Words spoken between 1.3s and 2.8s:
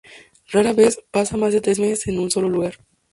más de tres meses en un solo lugar.